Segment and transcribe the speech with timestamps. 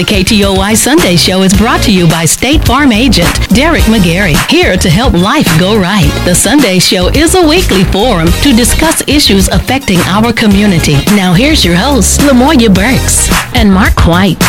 [0.00, 4.74] The KTOY Sunday Show is brought to you by State Farm agent Derek McGarry, here
[4.78, 6.10] to help life go right.
[6.24, 10.94] The Sunday Show is a weekly forum to discuss issues affecting our community.
[11.14, 14.42] Now here's your hosts, Lamoya Burks and Mark White.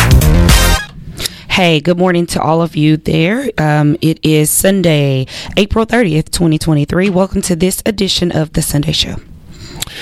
[1.50, 3.50] Hey, good morning to all of you there.
[3.58, 5.26] Um, it is Sunday,
[5.58, 7.10] April 30th, 2023.
[7.10, 9.16] Welcome to this edition of The Sunday Show.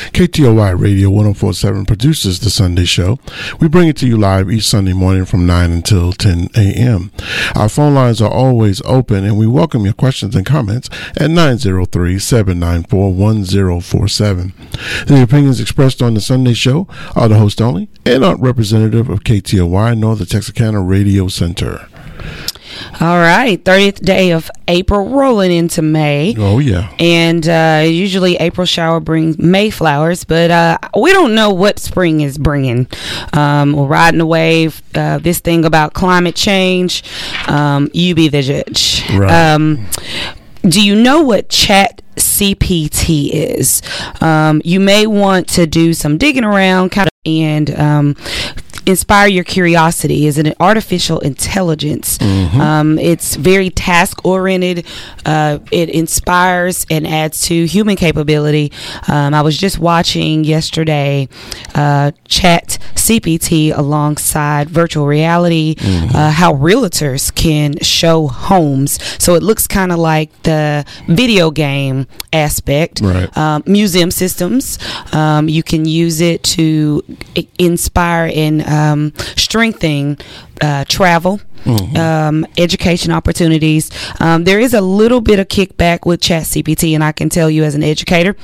[0.09, 3.19] KTOY Radio 1047 produces The Sunday Show.
[3.61, 7.13] We bring it to you live each Sunday morning from 9 until 10 a.m.
[7.54, 12.18] Our phone lines are always open and we welcome your questions and comments at 903
[12.18, 14.53] 794 1047.
[15.07, 19.25] The opinions expressed on The Sunday Show are the host only and aren't representative of
[19.25, 21.89] KTOY nor the Texarkana Radio Center.
[23.00, 26.34] All right, 30th day of April rolling into May.
[26.39, 26.94] Oh, yeah.
[26.98, 32.20] And uh, usually April shower brings May flowers, but uh, we don't know what spring
[32.20, 32.86] is bringing.
[33.33, 34.83] Um, we're riding the wave.
[34.94, 37.03] Uh, this thing about climate change,
[37.48, 39.03] um, you be the judge.
[39.11, 39.31] Right.
[39.31, 39.87] Um,
[40.62, 43.83] do you know what chat CPT is?
[44.20, 48.17] Um, you may want to do some digging around kind of and um,
[48.91, 52.19] inspire your curiosity is an artificial intelligence.
[52.19, 52.61] Mm-hmm.
[52.61, 54.87] Um, it's very task oriented.
[55.25, 58.73] Uh, it inspires and adds to human capability.
[59.09, 61.29] Um, I was just watching yesterday
[61.75, 66.17] uh, Chat CPT alongside virtual reality, Mm-hmm.
[66.17, 68.99] uh, how realtors can show homes.
[69.23, 73.01] So it looks kind of like the video game aspect.
[73.03, 73.35] Right.
[73.37, 74.79] Um, museum systems.
[75.13, 77.03] Um, you can use it to
[77.59, 80.19] inspire and um, strengthen
[80.61, 81.41] uh, travel.
[81.67, 83.91] Um, education opportunities.
[84.19, 87.50] Um, there is a little bit of kickback with Chat CPT, and I can tell
[87.50, 88.34] you as an educator,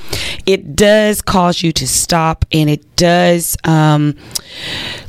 [0.44, 4.16] it does cause you to stop, and it does um,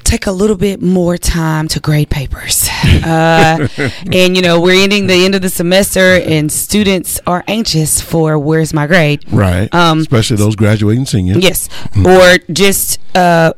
[0.06, 2.70] take a little bit more time to grade papers.
[3.08, 3.68] Uh,
[4.12, 8.38] and you know, we're ending the end of the semester, and students are anxious for
[8.40, 9.24] where's my grade.
[9.32, 9.74] Right.
[9.74, 11.38] Um, Especially those graduating seniors.
[11.44, 11.70] Yes,
[12.06, 13.54] or just uh,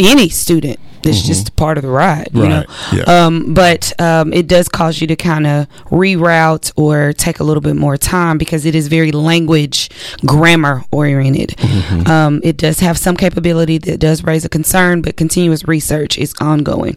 [0.00, 0.80] any student.
[1.02, 2.62] That's just part of the ride, you know.
[2.62, 2.96] Mm-hmm.
[2.96, 3.02] Yeah.
[3.26, 7.60] Um, but um, it does cause you to kind of reroute or take a little
[7.60, 9.90] bit more time because it is very language
[10.26, 11.50] grammar oriented.
[11.50, 12.10] Mm-hmm.
[12.10, 16.34] Um, it does have some capability that does raise a concern, but continuous research is
[16.40, 16.96] ongoing.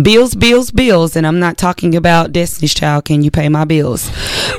[0.00, 3.04] Bills, bills, bills, and I'm not talking about Destiny's Child.
[3.04, 4.10] Can you pay my bills?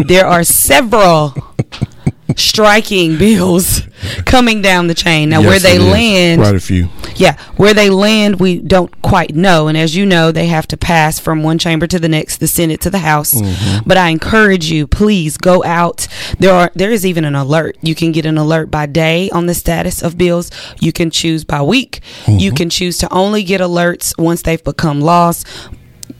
[0.07, 1.33] there are several
[2.37, 3.81] striking bills
[4.25, 5.29] coming down the chain.
[5.29, 6.89] Now, where they land, Quite a few.
[7.15, 9.67] yeah, where they land, we don't quite know.
[9.67, 12.47] And as you know, they have to pass from one chamber to the next, the
[12.47, 13.33] Senate to the House.
[13.33, 13.87] Mm-hmm.
[13.87, 16.07] But I encourage you, please go out.
[16.39, 17.77] There are there is even an alert.
[17.81, 20.51] You can get an alert by day on the status of bills.
[20.79, 22.01] You can choose by week.
[22.27, 22.55] You Mm-hmm.
[22.55, 25.45] can choose to only get alerts once they've become laws.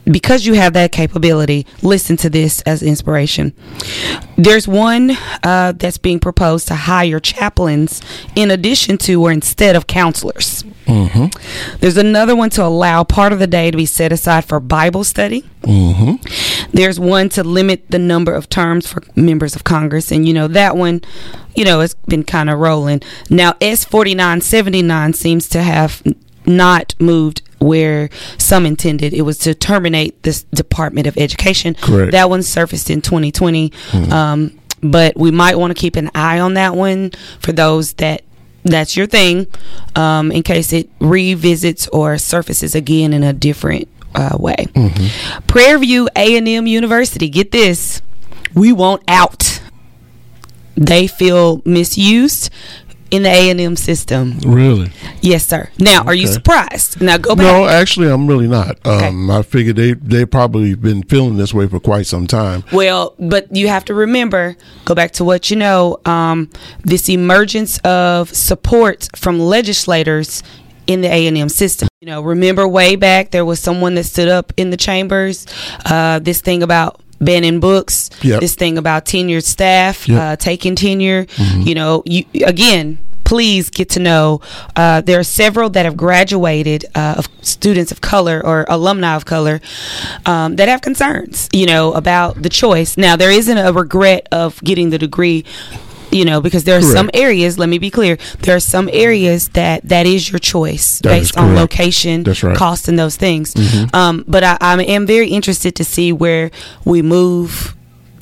[0.04, 3.54] Because you have that capability, listen to this as inspiration.
[4.36, 5.12] There's one
[5.42, 8.02] uh, that's being proposed to hire chaplains
[8.36, 10.64] in addition to or instead of counselors.
[11.80, 15.04] There's another one to allow part of the day to be set aside for Bible
[15.04, 15.44] study.
[16.72, 20.12] There's one to limit the number of terms for members of Congress.
[20.12, 21.00] And, you know, that one,
[21.54, 23.00] you know, it's been kind of rolling.
[23.30, 26.02] Now, S4979 seems to have
[26.46, 29.12] not moved where some intended.
[29.14, 31.74] It was to terminate this Department of Education.
[31.74, 32.12] Correct.
[32.12, 33.72] That one surfaced in 2020.
[34.10, 37.10] Um, but we might want to keep an eye on that one
[37.40, 38.22] for those that
[38.64, 39.46] that's your thing
[39.94, 44.66] um, in case it revisits or surfaces again in a different uh, way.
[45.46, 48.00] Prairie View A&M University, get this,
[48.54, 49.60] we want out.
[50.76, 52.50] They feel misused
[53.10, 54.38] in the A&M system.
[54.40, 54.90] Really?
[55.20, 55.70] Yes, sir.
[55.78, 57.00] Now, are you surprised?
[57.00, 57.44] Now go back.
[57.44, 58.78] No, actually, I'm really not.
[58.84, 59.06] Okay.
[59.06, 62.64] Um, I figured they they probably been feeling this way for quite some time.
[62.72, 66.50] Well, but you have to remember, go back to what you know, um,
[66.82, 70.42] this emergence of support from legislators
[70.86, 71.88] in the A&M system.
[72.00, 75.46] You know, remember way back there was someone that stood up in the chambers,
[75.86, 78.40] uh, this thing about banning books, Yep.
[78.40, 80.20] this thing about tenured staff, Yep.
[80.20, 81.26] uh, taking tenure.
[81.58, 84.40] You know, you again, please get to know.
[84.76, 89.24] Uh, there are several that have graduated uh, of students of color or alumni of
[89.24, 89.60] color
[90.26, 92.96] um, that have concerns, you know, about the choice.
[92.98, 95.44] Now, there isn't a regret of getting the degree.
[96.14, 97.58] You know, because there are some areas.
[97.58, 98.16] Let me be clear.
[98.40, 102.56] There are some areas that that is your choice That based on location, right.
[102.56, 103.54] cost, and those things.
[103.92, 106.50] Um, but I, I am very interested to see where
[106.84, 107.74] we move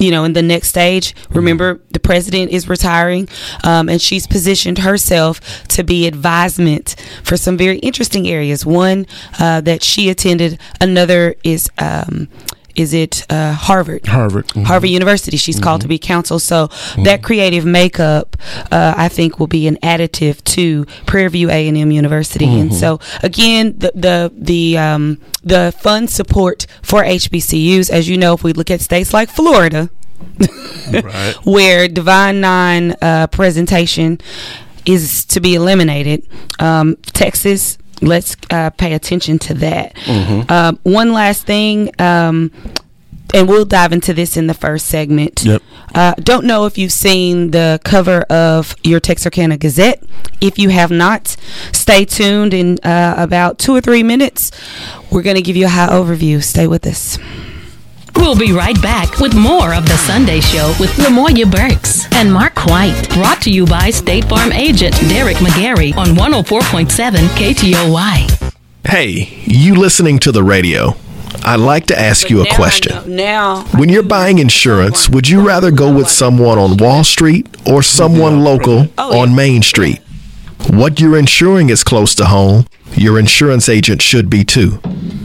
[0.03, 1.15] you know, in the next stage.
[1.31, 3.29] Remember, the president is retiring,
[3.63, 8.67] um, and she's positioned herself to be advisement for some very interesting areas.
[8.67, 9.07] One
[9.39, 11.71] uh, that she attended, another is.
[11.79, 12.29] Um,
[12.77, 14.07] is it uh, Harvard?
[14.07, 14.47] Harvard.
[14.49, 14.65] Mm-hmm.
[14.65, 15.37] Harvard University.
[15.37, 15.65] She's mm-hmm.
[15.65, 16.39] called to be counsel.
[16.39, 17.05] So mm-hmm.
[17.05, 18.37] that creative makeup,
[18.71, 22.47] uh, I think, will be an additive to Prairie View A and M University.
[22.47, 22.79] And mm-hmm.
[22.79, 28.45] so again, the the the um, the fund support for HBCUs, as you know, if
[28.45, 29.91] we look at states like Florida,
[30.93, 31.35] right.
[31.45, 34.19] where Divine Nine uh, presentation
[34.85, 36.27] is to be eliminated.
[36.59, 39.95] Um, Texas, let's uh, pay attention to that.
[39.95, 40.43] Mm-hmm.
[40.49, 41.91] Uh, one last thing.
[41.99, 42.51] Um,
[43.35, 45.43] and we'll dive into this in the first segment.
[45.43, 45.63] Yep.
[45.95, 50.03] Uh, don't know if you've seen the cover of your Texarkana Gazette.
[50.41, 51.37] If you have not,
[51.73, 52.55] stay tuned.
[52.55, 54.51] In uh, about two or three minutes,
[55.11, 56.43] we're going to give you a high overview.
[56.43, 57.19] Stay with us.
[58.23, 62.67] We'll be right back with more of The Sunday Show with Lamoya Burks and Mark
[62.67, 63.09] White.
[63.15, 68.53] Brought to you by State Farm agent Derek McGarry on 104.7 KTOY.
[68.87, 70.95] Hey, you listening to the radio?
[71.45, 73.17] I'd like to ask you a question.
[73.17, 77.83] Now, when you're buying insurance, would you rather go with someone on Wall Street or
[77.83, 80.01] someone local oh, on Main Street?
[80.71, 82.67] What you're insuring is close to home.
[82.95, 84.81] Your insurance agent should be too.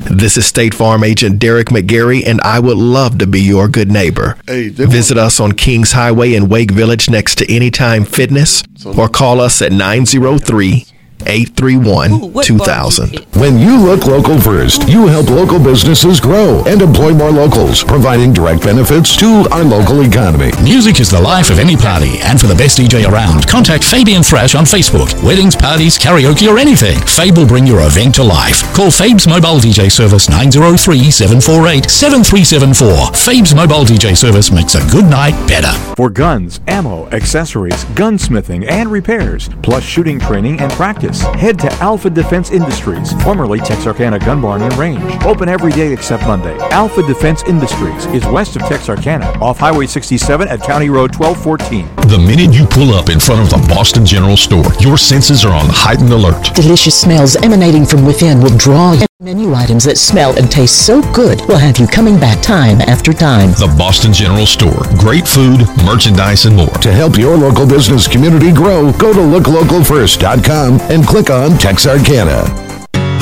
[0.09, 3.91] This is State Farm agent Derek McGarry, and I would love to be your good
[3.91, 4.37] neighbor.
[4.47, 9.39] Hey, Visit us on Kings Highway in Wake Village next to Anytime Fitness or call
[9.41, 10.85] us at 903
[11.25, 13.25] 831 2000.
[13.35, 18.33] When you look local first, you help local businesses grow and employ more locals, providing
[18.33, 20.51] direct benefits to our local economy.
[20.63, 24.23] Music is the life of any party, and for the best DJ around, contact Fabian
[24.23, 25.11] Thrash on Facebook.
[25.23, 28.61] Weddings, parties, karaoke, or anything, Fabe will bring your event to life.
[28.73, 33.13] Call Fabe's mobile DJ service 903 748 7374.
[33.13, 35.71] Fabe's mobile DJ service makes a good night better.
[35.95, 42.09] For guns, ammo, accessories, gunsmithing, and repairs, plus shooting training and practice head to Alpha
[42.09, 45.01] Defense Industries, formerly Texarkana Gun Barn and Range.
[45.23, 46.55] Open every day except Monday.
[46.69, 52.09] Alpha Defense Industries is west of Texarkana, off Highway 67 at County Road 1214.
[52.09, 55.53] The minute you pull up in front of the Boston General Store, your senses are
[55.53, 56.53] on heightened alert.
[56.53, 59.06] Delicious smells emanating from within will draw you.
[59.19, 63.11] Menu items that smell and taste so good will have you coming back time after
[63.11, 63.49] time.
[63.53, 64.85] The Boston General Store.
[64.99, 66.77] Great food, merchandise, and more.
[66.85, 72.45] To help your local business community grow, go to looklocalfirst.com and click on Texarkana.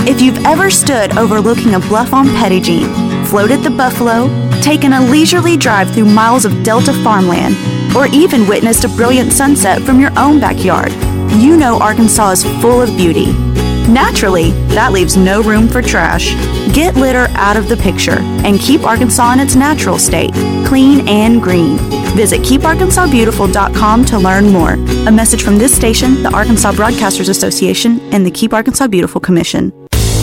[0.05, 2.83] If you've ever stood overlooking a bluff on Petit
[3.27, 4.27] floated the buffalo,
[4.59, 7.55] taken a leisurely drive through miles of Delta farmland,
[7.95, 10.91] or even witnessed a brilliant sunset from your own backyard,
[11.39, 13.44] you know Arkansas is full of beauty.
[13.87, 16.33] Naturally, that leaves no room for trash.
[16.73, 20.33] Get litter out of the picture and keep Arkansas in its natural state,
[20.65, 21.77] clean and green.
[22.15, 24.73] Visit keeparkansasbeautiful.com to learn more.
[25.07, 29.71] A message from this station, the Arkansas Broadcasters Association, and the Keep Arkansas Beautiful Commission.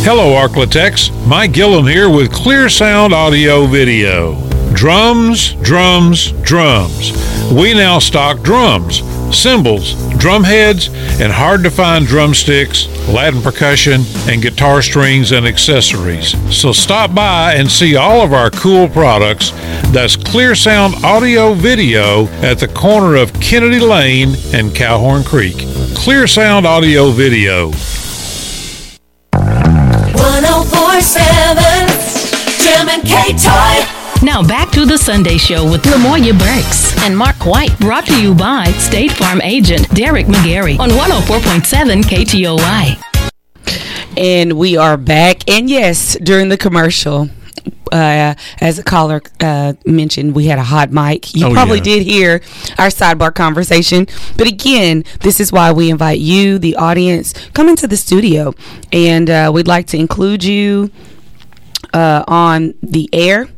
[0.04, 1.10] Hello, Arklatex.
[1.28, 4.34] Mike Gillum here with Clear Sound Audio Video.
[4.74, 7.12] Drums, drums, drums.
[7.52, 9.02] We now stock drums
[9.34, 10.88] cymbals, drum heads,
[11.20, 16.36] and hard to find drumsticks, Latin percussion, and guitar strings and accessories.
[16.54, 19.50] So stop by and see all of our cool products.
[19.92, 25.56] That's Clear Sound Audio Video at the corner of Kennedy Lane and Cowhorn Creek.
[25.94, 27.70] Clear Sound Audio Video.
[29.32, 32.12] 1047
[32.62, 34.01] Jim and K Toy.
[34.22, 38.32] Now back to the Sunday Show with Lamoya Burks and Mark White, brought to you
[38.36, 43.02] by State Farm agent Derek McGarry on 104.7 KTOY.
[44.16, 45.50] And we are back.
[45.50, 47.30] And yes, during the commercial,
[47.90, 51.34] uh, as a caller uh, mentioned, we had a hot mic.
[51.34, 51.84] You oh, probably yeah.
[51.84, 52.34] did hear
[52.78, 54.06] our sidebar conversation.
[54.36, 58.54] But again, this is why we invite you, the audience, come into the studio.
[58.92, 60.92] And uh, we'd like to include you
[61.92, 63.48] uh, on the air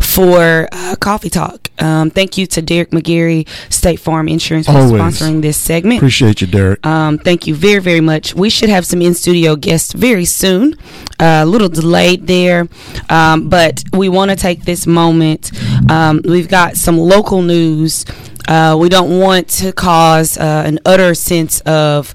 [0.00, 1.70] for uh, Coffee Talk.
[1.78, 5.00] Um, thank you to Derek McGarry, State Farm Insurance, for Always.
[5.00, 5.98] sponsoring this segment.
[5.98, 6.84] Appreciate you, Derek.
[6.86, 8.34] Um, thank you very, very much.
[8.34, 10.74] We should have some in studio guests very soon.
[11.20, 12.68] Uh, a little delayed there,
[13.08, 15.50] um, but we want to take this moment.
[15.90, 18.04] Um, we've got some local news.
[18.46, 22.14] Uh, we don't want to cause uh, an utter sense of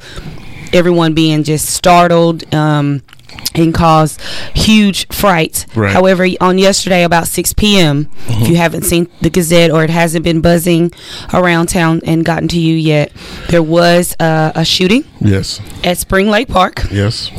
[0.73, 2.53] everyone being just startled.
[2.53, 3.01] Um,
[3.55, 4.17] and cause
[4.53, 5.65] huge fright.
[5.75, 5.91] Right.
[5.91, 8.43] However, on yesterday about 6 p.m., mm-hmm.
[8.43, 10.91] if you haven't seen the Gazette or it hasn't been buzzing
[11.33, 13.11] around town and gotten to you yet,
[13.49, 15.03] there was uh, a shooting.
[15.19, 15.61] Yes.
[15.83, 16.83] At Spring Lake Park.
[16.91, 17.31] Yes.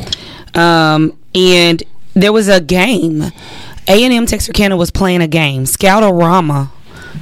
[0.53, 3.23] Um, and there was a game.
[3.87, 5.63] A&M Texarkana was playing a game.
[5.63, 6.69] Scoutorama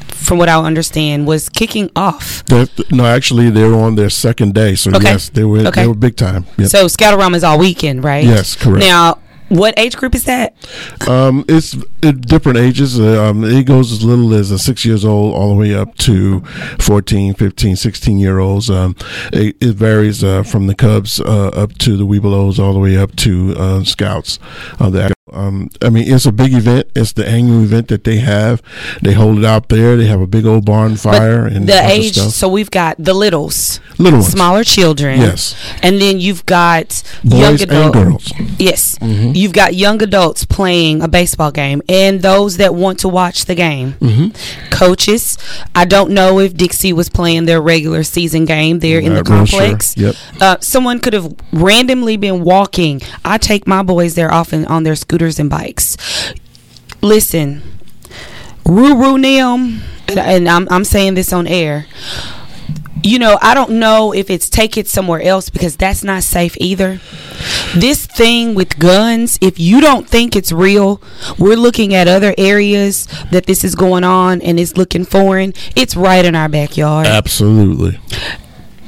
[0.10, 2.44] from what I understand, was kicking off.
[2.46, 4.76] They're, no, actually, they're on their second day.
[4.76, 5.12] So Okay.
[5.12, 5.82] yes, they were Okay.
[5.82, 6.46] they were big time.
[6.58, 6.70] Yep.
[6.70, 8.24] So Scoutorama is all weekend, right?
[8.24, 8.86] Yes, correct.
[8.86, 9.18] Now,
[9.50, 10.54] what age group is that?
[11.08, 13.00] Um, it's at different ages.
[13.00, 15.96] Uh, Um, it goes as little as uh, six years old all the way up
[15.98, 16.42] to
[16.80, 18.70] 14, 15, 16 year olds.
[18.70, 18.96] Um,
[19.34, 22.96] it, it varies uh, from the Cubs uh, up to the Webelos all the way
[22.96, 24.38] up to uh, Scouts.
[24.80, 26.88] Uh, the, um, I mean, it's a big event.
[26.96, 28.62] It's the annual event that they have.
[29.02, 29.96] They hold it out there.
[29.98, 32.14] They have a big old bonfire and the age.
[32.14, 32.32] stuff.
[32.32, 34.32] So we've got the littles, Little ones.
[34.32, 35.20] smaller children.
[35.20, 35.56] Yes.
[35.84, 37.96] and then you've got Boys young and adults.
[37.98, 38.24] girls.
[38.26, 38.56] Mm-hmm.
[38.60, 43.46] Yes, you've got young adults playing a baseball game, and those that want to watch
[43.46, 43.96] the game.
[44.02, 44.36] Mhm.
[44.72, 45.38] Coaches,
[45.76, 49.30] I don't know if Dixie was playing their regular season game there in the Not
[49.30, 49.60] real sure.
[49.60, 49.96] complex.
[49.98, 50.16] Yep.
[50.40, 53.02] Uh, someone could have randomly been walking.
[53.26, 55.98] I take my boys there often on their scooters and bikes.
[57.02, 57.62] Listen,
[58.64, 61.88] Ruru Nim, and- and I'm, I'm saying this on air.
[63.04, 66.56] You know, I don't know if it's take it somewhere else because that's not safe
[66.60, 67.00] either.
[67.76, 71.02] This thing with guns, if you don't think it's real,
[71.38, 75.54] we're looking at other areas that this is going on and it's looking foreign.
[75.78, 78.00] It's right in our backyard Absolutely.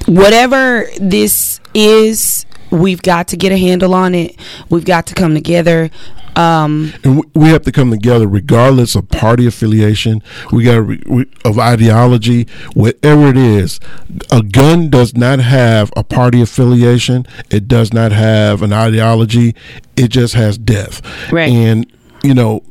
[0.07, 4.35] whatever this is, we've got to get a handle on it.
[4.69, 5.89] We've got to come together.
[6.35, 10.23] Um, and we- we have to come together regardless of party affiliation
[10.53, 13.81] we got re- we, of ideology whatever it is
[14.31, 19.53] a gun does not have a party affiliation it does not have an ideology
[19.97, 21.01] it just has death
[21.33, 21.51] Right.
[21.51, 21.85] and
[22.23, 22.63] you know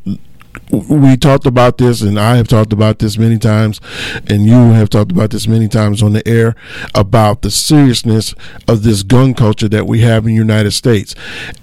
[0.72, 3.80] we talked about this and I have talked about this many times
[4.28, 6.54] and you have talked about this many times on the air
[6.94, 8.34] about the seriousness
[8.68, 11.14] of this gun culture that we have in the United States.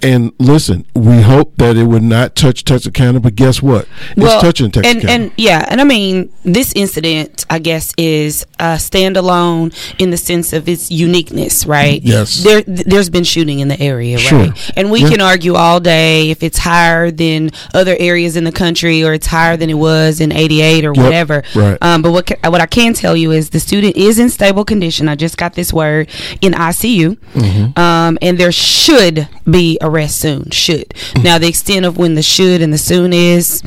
[0.02, 3.88] And listen, we hope that it would not touch Texas Texarkana, but guess what?
[4.16, 5.10] It's touching Texarkana.
[5.12, 10.16] and and yeah, and I mean this incident, I guess, is uh, standalone in the
[10.16, 12.00] sense of its uniqueness, right?
[12.02, 12.42] Yes.
[12.44, 14.38] There, there's been shooting in the area, Sure.
[14.38, 14.72] right?
[14.76, 15.10] And we Yeah.
[15.10, 19.26] can argue all day if it's higher than other areas in the country or it's
[19.26, 21.04] higher than it was in '88 or Yep.
[21.04, 21.42] whatever.
[21.54, 21.78] Right.
[21.82, 25.08] Um, but what what I can tell you is the student is in stable condition.
[25.08, 26.08] I just got this word
[26.40, 27.78] in ICU, Mm-hmm.
[27.78, 30.50] um, and there should be arrest soon.
[30.50, 31.22] Should Mm-hmm.
[31.22, 33.62] now the extent of when the should and the soon is,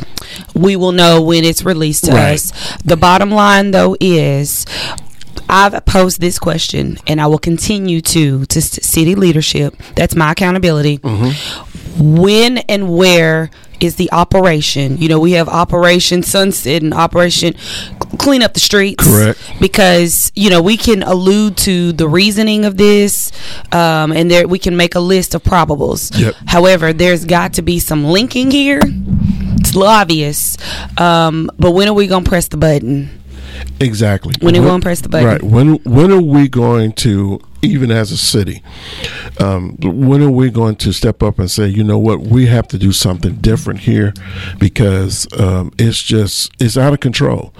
[0.55, 2.33] we will know when it's released to Right.
[2.33, 2.51] us.
[2.83, 4.65] The bottom line though is.
[5.49, 9.75] I've posed this question, and I will continue to to city leadership.
[9.95, 10.99] That's my accountability.
[11.97, 13.49] When and where
[13.81, 14.97] is the operation?
[14.97, 17.55] You know, we have Operation Sunset and Operation
[18.17, 19.03] Clean Up the Streets.
[19.03, 19.39] Correct.
[19.59, 23.31] Because you know we can allude to the reasoning of this,
[23.73, 26.17] um, and there we can make a list of probables.
[26.17, 26.35] Yep.
[26.47, 28.79] However, there's got to be some linking here.
[28.83, 30.57] It's a little obvious,
[30.97, 33.20] um, but when are we gonna press the button?
[33.79, 34.33] Exactly.
[34.41, 35.27] When we gonna press the button?
[35.27, 35.43] Right.
[35.43, 38.63] When when are we going to, even as a city,
[39.39, 42.67] um, when are we going to step up and say, you know what, we have
[42.69, 44.13] to do something different here
[44.59, 47.53] because um, it's just it's out of control.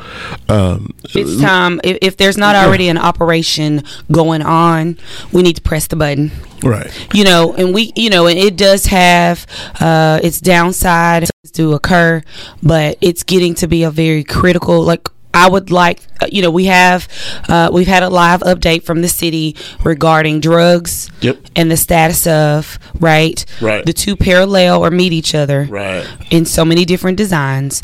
[0.47, 1.81] Um, It's time.
[1.83, 4.97] If, if there's not already an operation going on,
[5.31, 6.31] we need to press the button.
[6.63, 6.91] Right.
[7.13, 9.47] You know, and we, you know, and it does have
[9.79, 12.21] uh, its downside to occur,
[12.61, 14.83] but it's getting to be a very critical.
[14.83, 17.07] Like I would like, uh, you know, we have
[17.47, 21.37] uh, we've had a live update from the city regarding drugs Yep.
[21.55, 23.43] and the status of right.
[23.61, 23.85] Right.
[23.85, 26.05] The two parallel or meet each other Right.
[26.29, 27.81] in so many different designs.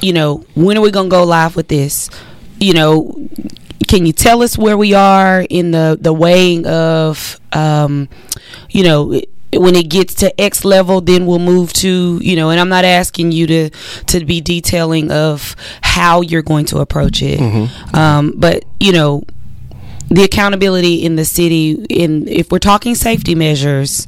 [0.00, 2.10] You know, when are we gonna go live with this?
[2.60, 3.28] You know,
[3.88, 8.08] can you tell us where we are in the the weighing of, um,
[8.70, 9.20] you know,
[9.56, 12.84] when it gets to X level, then we'll move to, you know, and I'm not
[12.84, 13.70] asking you to
[14.06, 17.40] to be detailing of how you're going to approach it,
[17.94, 19.24] um, but you know,
[20.08, 24.06] the accountability in the city in if we're talking safety measures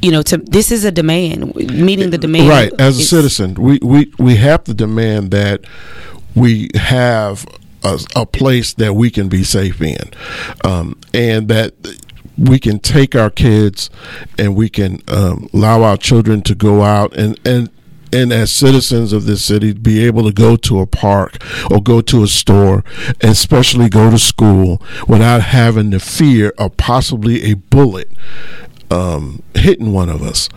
[0.00, 1.54] you know to this is a demand.
[1.56, 5.64] Meeting the demand right as a citizen we, we we have to demand that
[6.36, 7.44] we have
[7.82, 10.10] a, a place that we can be safe in.
[10.64, 11.74] Um, and that
[12.38, 13.90] we can take our kids
[14.38, 17.70] and we can um, allow our children to go out and and
[18.10, 21.36] and as citizens of this city be able to go to a park
[21.70, 22.82] or go to a store
[23.20, 28.10] and especially go to school without having the fear of possibly a bullet
[28.90, 30.48] um, hitting one of us.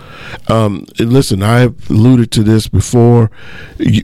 [0.48, 3.30] Um, listen, I have alluded to this before.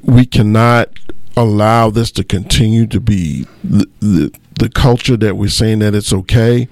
[0.03, 0.89] We cannot
[1.37, 6.13] allow this to continue to be the, the, the culture that we're saying that it's
[6.13, 6.67] okay.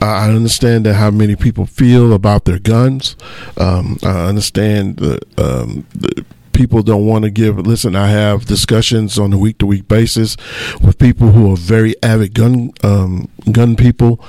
[0.00, 3.16] Uh, I understand that how many people feel about their guns.
[3.56, 6.24] Um, I understand the, um, the
[6.58, 7.56] people don't want to give.
[7.58, 10.36] Listen, I have discussions on a week to week basis
[10.82, 14.20] with people who are very avid gun um, gun people,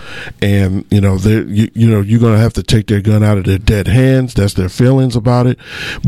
[0.41, 3.23] and you know they you, you know you're going to have to take their gun
[3.23, 4.35] out of their dead hands.
[4.35, 5.57] That's their feelings about it,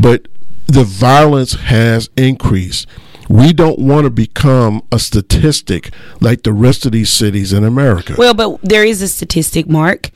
[0.00, 0.28] but
[0.66, 2.86] the violence has increased.
[3.32, 8.14] We don't want to become a statistic like the rest of these cities in America.
[8.18, 10.10] Well, but there is a statistic, Mark,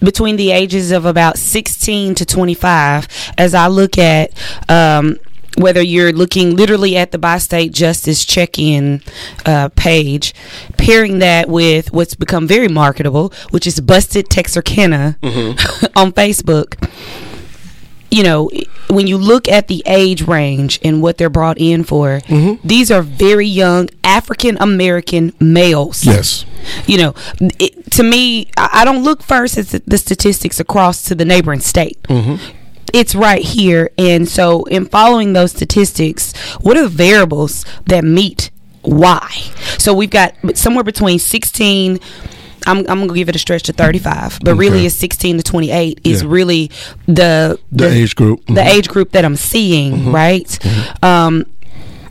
[0.00, 3.06] between the ages of about 16 to 25.
[3.38, 4.32] As I look at
[4.68, 5.18] um,
[5.56, 9.02] whether you're looking literally at the by state justice check-in
[9.46, 10.34] uh, page,
[10.76, 15.86] pairing that with what's become very marketable, which is Busted Texarkana Mm-hmm.
[15.96, 16.74] on Facebook.
[18.10, 18.50] You know,
[18.88, 22.66] when you look at the age range and what they're brought in for, Mm-hmm.
[22.66, 26.04] these are very young African American males.
[26.06, 26.46] Yes.
[26.86, 27.14] You know,
[27.58, 31.60] it, to me, I don't look first at the- the statistics across to the neighboring
[31.60, 31.98] state
[32.94, 33.90] it's right here.
[33.98, 38.50] And so, in following those statistics, what are the variables that meet
[38.80, 39.28] why?
[39.76, 42.00] So, we've got somewhere between 16.
[42.66, 46.00] I'm, I'm gonna give it a stretch to 35, but really, it's 16 to 28
[46.04, 46.28] is Yeah.
[46.30, 46.70] really
[47.06, 48.44] the The age group.
[48.46, 48.66] the Mhm.
[48.74, 50.14] age group that I'm seeing, Mm-hmm.
[50.14, 50.58] right?
[51.02, 51.44] Um,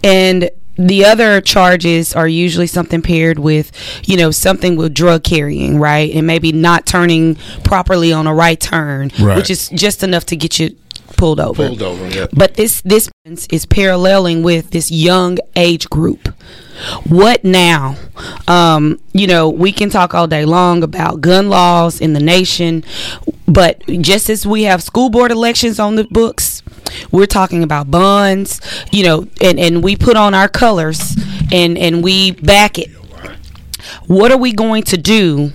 [0.04, 0.50] and
[0.80, 3.72] the other charges are usually something paired with,
[4.06, 6.14] you know, something with drug carrying, right?
[6.14, 9.36] And maybe not turning properly on a right turn, Right.
[9.38, 10.76] which is just enough to get you
[11.16, 11.68] pulled over.
[11.68, 12.28] Pulled over, yeah.
[12.34, 13.10] But this this
[13.50, 16.34] is paralleling with this young age group.
[17.08, 17.96] What now?
[18.48, 22.84] Um, you know, we can talk all day long about gun laws in the nation,
[23.48, 26.62] but just as we have school board elections on the books,
[27.12, 28.62] we're talking about bonds,
[28.92, 31.16] you know, and, and we put on our colors
[31.52, 32.90] and, and we back it.
[34.06, 35.52] What are we going to do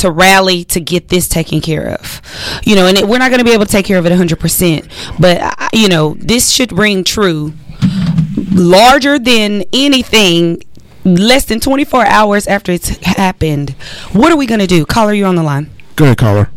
[0.00, 2.20] to rally to get this taken care of?
[2.64, 4.12] You know, and it, we're not going to be able to take care of it
[4.12, 7.52] 100%, but, I- you know, this should ring true
[8.52, 10.62] larger than anything
[11.04, 13.70] less than 24 hours after it's happened.
[14.12, 14.84] What are we going to do?
[14.84, 15.70] Caller, you're on the line.
[15.96, 16.50] Go ahead, caller.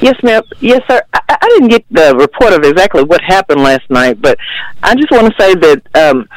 [0.00, 0.42] Yes, ma'am.
[0.60, 1.00] Yes, sir.
[1.12, 4.38] I, I didn't get the report of exactly what happened last night, but
[4.82, 6.28] I just want to say that um,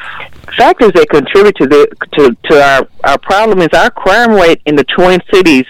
[0.56, 4.74] factors that contribute to the to, to our our problem is our crime rate in
[4.76, 5.64] the Twin Cities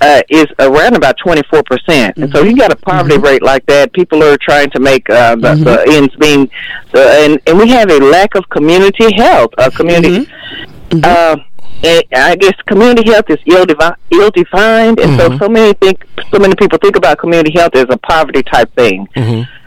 [0.00, 3.64] uh, is around about twenty four percent, and so you got a poverty rate like
[3.66, 3.92] that.
[3.92, 6.50] People are trying to make uh, the, the ends meet,
[6.94, 9.50] so, and and we have a lack of community health.
[9.58, 10.30] Uh, community.
[11.04, 11.36] Uh,
[11.84, 16.04] and I guess community health is ill devi- ill defined, and so so many think
[16.30, 19.08] so many people think about community health as a poverty type thing.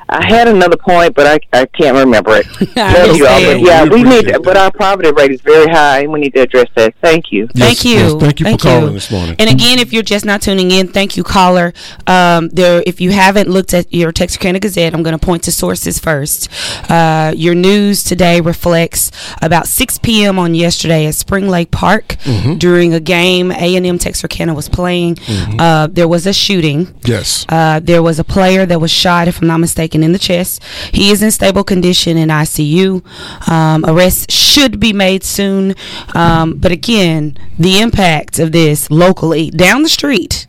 [0.08, 2.46] I had another point, but I I can't remember it.
[2.76, 5.68] Love you all, but yeah, We we need, appreciate but our poverty rate is very
[5.68, 6.94] high, and we need to address that.
[7.02, 7.48] Thank you.
[7.56, 7.92] Yes, Thank you.
[8.00, 9.36] yes, thank you for calling this morning.
[9.40, 11.74] And again, if you're just not tuning in, thank you, caller.
[12.08, 15.52] Um, there, if you haven't looked at your Texarkana Gazette, I'm going to point to
[15.52, 16.50] sources first.
[16.90, 20.38] Uh, your news today reflects about 6 p.m.
[20.38, 22.56] on yesterday at Spring Lake Park Mm-hmm.
[22.56, 25.16] during a game A&M Texarkana was playing.
[25.16, 25.60] Mm-hmm.
[25.60, 26.94] Uh, there was a shooting.
[27.06, 27.46] Yes.
[27.48, 30.62] Uh, there was a player that was shot, if I'm not mistaken, in the chest.
[30.94, 33.04] He is in stable condition in ICU.
[33.50, 35.76] Um, arrests should be made soon.
[36.14, 40.48] Um, but again, the impact of this locally down the street.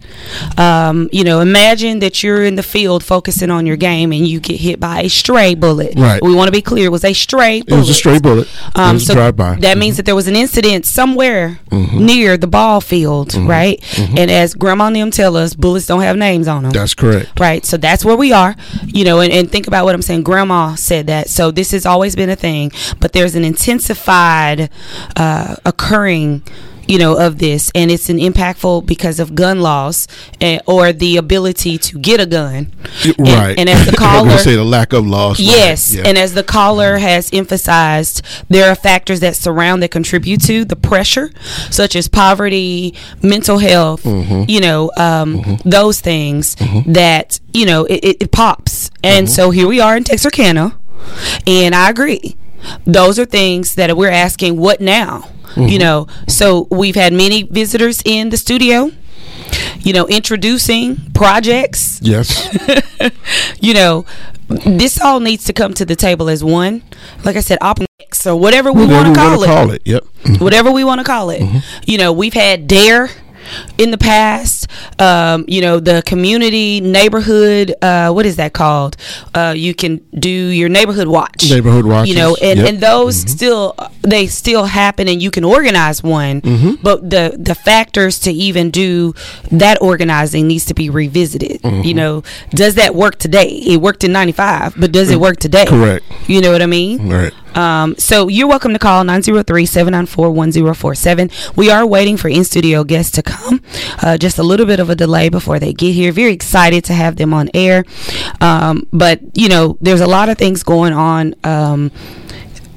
[0.56, 4.40] Um, you know, imagine that you're in the field focusing on your game and you
[4.40, 5.94] get hit by a stray bullet.
[5.96, 6.22] Right.
[6.22, 7.76] We want to be clear, it was a stray bullet.
[7.76, 8.48] It was a stray bullet.
[8.48, 9.56] it Um, was so a drive-by.
[9.56, 13.82] that means that there was an incident somewhere near the ball field, right?
[14.16, 16.72] And as Grandma and them tell us, bullets don't have names on them.
[16.72, 17.38] That's correct.
[17.38, 17.64] Right.
[17.64, 18.56] So that's where we are,
[18.86, 20.22] you know, and, and think about what I'm saying.
[20.22, 21.28] Grandma said that.
[21.28, 24.70] So this has always been a thing, but there's an intensified
[25.14, 26.42] uh, occurring.
[26.88, 30.06] You know of this, and it's an impactful because of gun laws
[30.40, 32.72] eh, or the ability to get a gun.
[33.04, 33.58] It- And- right.
[33.58, 35.38] and as the caller- say the lack of laws.
[35.38, 35.48] right.
[35.48, 36.04] Yes, Yeah.
[36.06, 40.76] and as the caller has emphasized, there are factors that surround that contribute to the
[40.76, 41.30] pressure,
[41.70, 44.44] such as poverty, mental health, Mm-hmm.
[44.48, 48.90] you know, um, those things that you know it, it, it pops.
[49.02, 49.34] And Mm-hmm.
[49.34, 50.76] so here we are in Texarkana,
[51.46, 52.36] and I agree.
[52.84, 54.56] Those are things that we're asking.
[54.56, 55.28] What now?
[55.54, 55.62] Mm-hmm.
[55.68, 58.90] You know, so we've had many visitors in the studio.
[59.80, 62.48] You know, introducing projects yes.
[63.60, 64.04] you know,
[64.48, 66.82] this all needs to come to the table as one.
[67.24, 69.46] Like I said, optics or whatever we want to call it.
[69.46, 69.82] Call it.
[69.84, 70.04] Yep.
[70.24, 70.40] Mhm.
[70.40, 71.40] Whatever we want to call it.
[71.42, 71.58] Mm-hmm.
[71.84, 73.10] You know, we've had Dare
[73.78, 74.68] in the past.
[74.98, 77.74] Um, you know, the community neighborhood.
[77.82, 78.96] Uh, what is that called?
[79.34, 81.50] Uh, you can do your neighborhood watch.
[81.50, 82.68] Neighborhood watches, You know, and, yep.
[82.68, 83.28] and those Mhm.
[83.28, 86.40] still they still happen, and you can organize one.
[86.40, 86.70] Mm-hmm.
[86.82, 89.14] But the the factors to even do
[89.50, 91.62] that organizing needs to be revisited.
[91.62, 91.82] Mm-hmm.
[91.82, 93.48] You know, does that work today?
[93.66, 95.66] It worked in '95, but does it work today?
[95.66, 96.04] Correct.
[96.26, 97.08] You know what I mean?
[97.08, 97.32] Right.
[97.56, 101.56] Um, so you're welcome to call 903-794-1047.
[101.56, 103.62] We are waiting for in-studio guests to come.
[104.02, 106.12] Uh, just a little bit of a delay before they get here.
[106.12, 107.84] Very excited to have them on air.
[108.40, 111.34] Um, but, you know, there's a lot of things going on.
[111.42, 111.90] Um,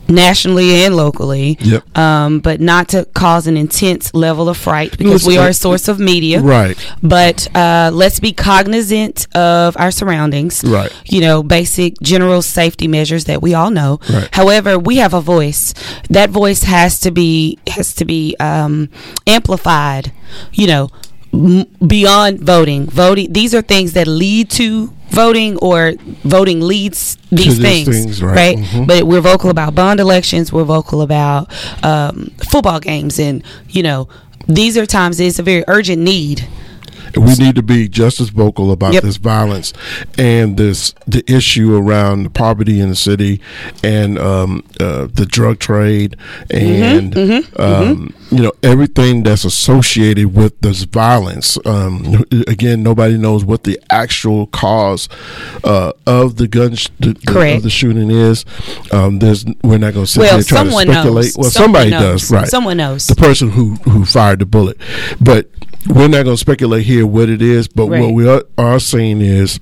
[0.09, 1.57] nationally and locally.
[1.61, 1.97] Yep.
[1.97, 5.87] Um, but not to cause an intense level of fright because we are a source
[5.87, 6.41] of media.
[6.41, 6.77] Right.
[7.01, 10.63] But uh, let's be cognizant of our surroundings.
[10.63, 10.91] Right.
[11.05, 13.99] You know, basic general safety measures that we all know.
[14.11, 14.29] Right.
[14.33, 15.73] However, we have a voice.
[16.09, 18.89] That voice has to be has to be um,
[19.27, 20.11] amplified.
[20.53, 20.89] You know,
[21.85, 22.85] beyond voting.
[22.87, 23.31] Voting.
[23.33, 25.93] These are things that lead to voting or
[26.23, 28.57] voting leads these things, things, right.
[28.57, 28.87] Mhm.
[28.87, 31.49] but we're vocal about bond elections we're vocal about
[31.83, 34.07] um, football games and you know
[34.47, 36.47] these are times it's a very urgent need
[37.15, 39.03] we need to be just as vocal about Yep.
[39.03, 39.73] this violence
[40.17, 43.41] and this the issue around poverty in the city
[43.83, 46.15] and um, uh, the drug trade
[46.51, 51.57] and mhm, um, you know everything that's associated with this violence.
[51.65, 55.09] Um, again, nobody knows what the actual cause
[55.63, 58.45] uh, of the gun sh- the, the- of the shooting is.
[58.91, 61.25] Um, there's we're not going to sit Well, there and try to speculate.
[61.25, 61.37] knows.
[61.37, 62.21] Well, Someone somebody knows.
[62.21, 62.47] does, right?
[62.47, 63.07] Someone knows.
[63.07, 64.77] the person who who fired the bullet,
[65.21, 65.47] but
[65.87, 67.67] we're not going to speculate here what it is.
[67.67, 68.01] But Right.
[68.01, 69.59] what we are, are saying is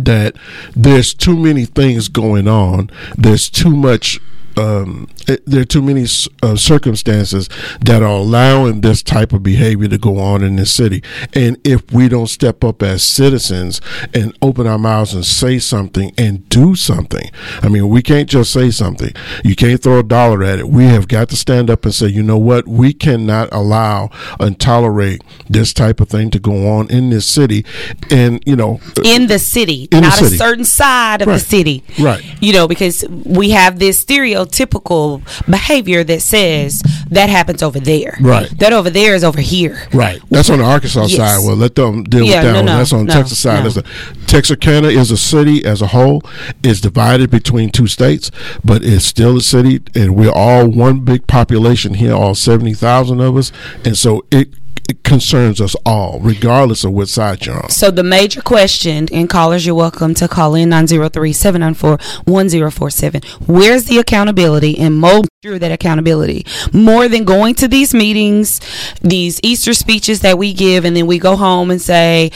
[0.00, 0.34] that
[0.74, 2.90] there's too many things going on.
[3.16, 4.20] There's too much.
[4.56, 6.04] Um, it, there are too many
[6.42, 7.48] uh, circumstances
[7.80, 11.02] that are allowing this type of behavior to go on in this city.
[11.32, 13.80] And if we don't step up as citizens
[14.12, 17.30] and open our mouths and say something and do something,
[17.62, 19.12] I mean, we can't just say something.
[19.44, 20.68] You can't throw a dollar at it.
[20.68, 22.68] We have got to stand up and say, you know what?
[22.68, 27.64] We cannot allow and tolerate this type of thing to go on in this city.
[28.10, 30.34] And, you know, in the city In the not city.
[30.36, 31.34] a certain side of Right.
[31.34, 32.22] the city Right.
[32.40, 33.98] you know because we have this
[34.46, 38.48] stereotypical behavior that says that happens over there Right.
[38.58, 40.20] that over there is over here Right.
[40.30, 41.16] That's on the Arkansas Yes.
[41.16, 41.46] side.
[41.46, 42.66] Well, let them deal Yeah, with that no, one.
[42.66, 43.64] no, That's on no, Texas side.
[43.64, 43.70] no.
[43.70, 46.22] That's a, Texarkana is a city as a whole.
[46.62, 48.30] is divided between two states,
[48.64, 53.36] but it's still a city, and we're all one big population here, all 70,000 of
[53.36, 53.52] us.
[53.84, 54.48] And so it,
[54.88, 57.70] it concerns us all, regardless of what side you're on.
[57.70, 63.24] So the major question, and callers, you're welcome to call in 903-794-1047.
[63.48, 66.44] Where's the accountability and mold through that accountability?
[66.72, 68.60] More than going to these meetings,
[69.00, 72.30] these Easter speeches that we give, and then we go home and say,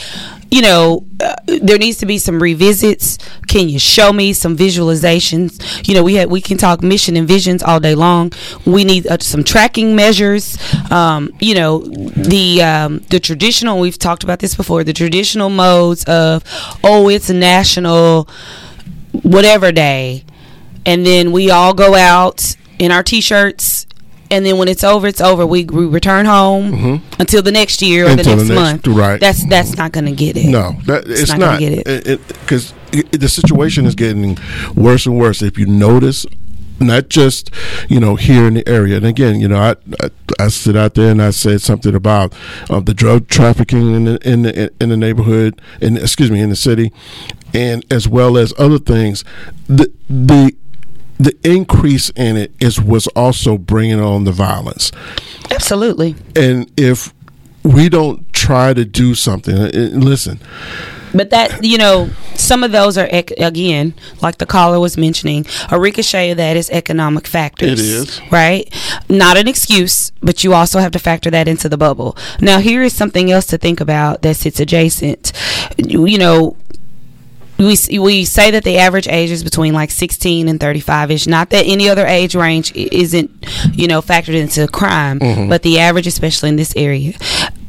[0.51, 3.17] you know, uh, there needs to be some revisits.
[3.47, 5.87] Can you show me some visualizations?
[5.87, 8.31] You know, we had we can talk mission and visions all day long.
[8.65, 10.57] We need uh, some tracking measures.
[10.91, 13.79] Um, you know, the um, the traditional.
[13.79, 14.83] We've talked about this before.
[14.83, 16.43] The traditional modes of
[16.83, 18.27] oh, it's a national
[19.11, 20.23] whatever day,
[20.85, 23.85] and then we all go out in our t-shirts.
[24.31, 25.45] And then when it's over, it's over.
[25.45, 28.19] We, we return home until the next year or Mm-hmm.
[28.19, 28.97] Until the the next next- month.
[28.97, 29.19] right.
[29.19, 30.45] That's that's not going to get it.
[30.49, 31.59] No, that, it's, not not.
[31.59, 32.27] gonna get it.
[32.27, 32.73] Because
[33.11, 34.37] the situation is getting
[34.75, 35.41] worse and worse.
[35.41, 36.25] If you notice,
[36.79, 37.51] not just
[37.89, 38.97] you know here in the area.
[38.97, 42.33] And again, you know, I I, I sit out there and I said something about
[42.69, 46.49] uh, the drug trafficking in the in the in the neighborhood, and excuse me, in
[46.49, 46.91] the city,
[47.53, 49.23] and as well as other things.
[49.67, 50.55] The the
[51.19, 54.91] the increase in it is what's also bringing on the violence.
[55.51, 56.15] Absolutely.
[56.35, 57.13] And if
[57.63, 59.55] we don't try to do something,
[59.99, 60.39] listen,
[61.13, 65.45] But that you know, some of those are ec- again, like the caller was mentioning,
[65.69, 67.73] a ricochet of that is economic factors.
[67.73, 68.21] It is.
[68.31, 68.71] right.
[69.09, 72.15] Not an excuse, but you also have to factor that into the bubble.
[72.39, 75.33] Now, here is something else to think about that sits adjacent.
[75.77, 76.55] You know.
[77.59, 81.27] We, we say that the average age is between like 16 and 35 ish.
[81.27, 83.29] Not that any other age range isn't,
[83.73, 85.49] you know, factored into crime, Mhm.
[85.49, 87.13] but the average, especially in this area.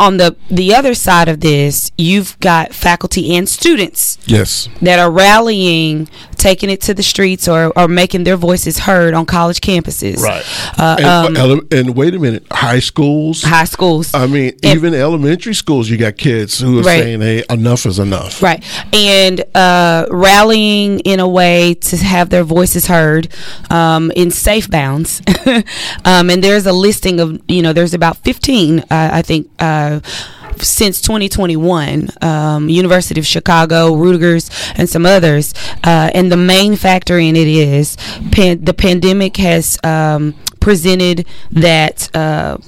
[0.01, 5.11] On the the other side of this, you've got faculty and students yes, that are
[5.11, 10.17] rallying, taking it to the streets, or, or making their voices heard on college campuses.
[10.23, 10.43] Right.
[10.79, 14.15] Uh, and, um, and wait a minute, high schools, high schools.
[14.15, 17.03] I mean, even elementary schools, you got kids who are Right.
[17.03, 18.65] saying, "Hey, enough is enough." Right.
[18.95, 23.29] And uh, rallying in a way to have their voices heard
[23.69, 25.21] um, in safe bounds.
[26.07, 29.51] um, and there's a listing of, you know, there's about 15, uh, I think.
[29.59, 29.90] Uh,
[30.59, 37.19] since 2021, um, University of Chicago, Rutgers, and some others, uh, and the main factor
[37.19, 37.97] in it is
[38.33, 42.59] pan- the pandemic has um, presented that uh,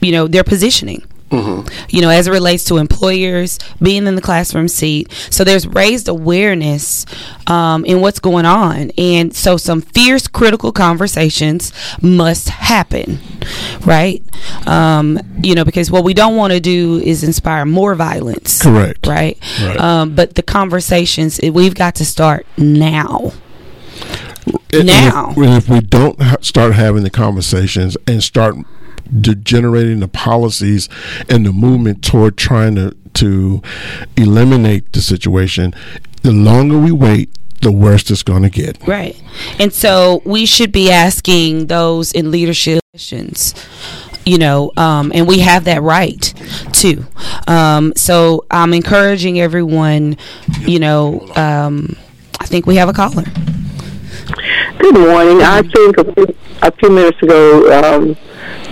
[0.00, 4.66] you know their positioning You know, as it relates to employers being in the classroom
[4.68, 5.12] seat.
[5.30, 7.06] So there's raised awareness
[7.46, 13.18] um, in what's going on, and so some fierce, critical conversations must happen,
[13.84, 14.22] right?
[14.66, 18.60] Um, you know, because what we don't want to do is inspire more violence.
[18.60, 19.06] Correct.
[19.06, 19.38] Right.
[19.62, 19.78] Right.
[19.80, 23.32] Um, but the conversations we've got to start now.
[24.72, 25.30] And Now.
[25.30, 28.56] if, and if we don't ha- start having the conversations and start
[29.20, 30.88] de- generating the policies
[31.28, 33.60] and the movement toward trying to to
[34.16, 35.74] eliminate the situation,
[36.22, 38.78] the longer we wait, the worse it's going to get.
[38.86, 39.20] Right.
[39.58, 43.54] And so we should be asking those in leadership positions,
[44.24, 46.32] you know, um, and we have that right
[46.72, 47.04] too.
[47.46, 50.16] Um, so I'm encouraging everyone,
[50.60, 51.96] you know, um,
[52.40, 53.24] I think we have a caller.
[54.80, 55.42] Good morning.
[55.42, 56.26] I think a few,
[56.62, 58.16] a few minutes ago, um,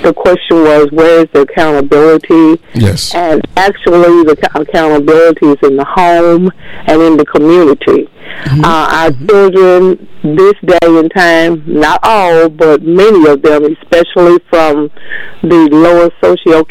[0.02, 2.62] the question was, where is the accountability?
[2.72, 3.14] Yes.
[3.14, 6.50] And actually, the accountability is in the home
[6.86, 8.08] and in the community.
[8.46, 14.90] Uh, our children, this day and time, not all, but many of them, especially from
[15.42, 16.64] the lower socio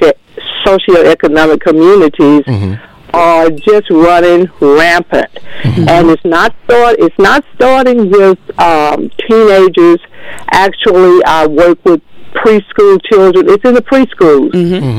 [0.66, 2.44] socioeconomic communities,
[3.18, 5.30] are just running rampant,
[5.64, 6.96] and it's not start.
[7.00, 10.00] It's not starting with um, teenagers.
[10.52, 12.02] Actually, I work with
[12.34, 13.50] preschool children.
[13.50, 14.52] It's in the preschools.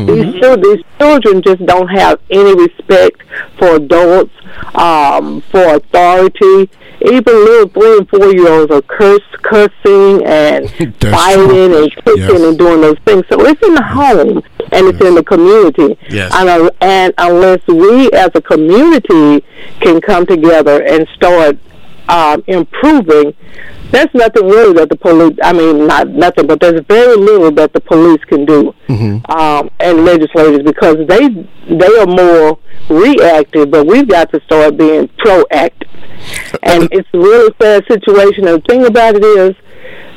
[0.07, 3.23] These, chil- these children just don't have any respect
[3.59, 4.35] for adults,
[4.75, 6.69] um, for authority.
[7.01, 10.69] Even little three and four year olds are curse, cursing and
[11.01, 11.83] fighting true.
[11.85, 12.43] and kicking Yes.
[12.43, 13.25] and doing those things.
[13.31, 15.97] So it's in the home and it's in the community.
[16.11, 16.33] Yes.
[16.35, 19.45] And, uh, and unless we as a community
[19.81, 21.57] can come together and start
[22.09, 23.35] um, improving,
[23.91, 27.73] there's nothing really that the police, I mean, not nothing, but there's very little that
[27.73, 28.75] the police can do
[29.29, 31.29] um, and legislators because they
[31.71, 32.59] they are more
[32.91, 35.78] reactive, but we've got to start being proactive.
[36.63, 38.47] And it's a really sad situation.
[38.49, 39.55] And the thing about it is,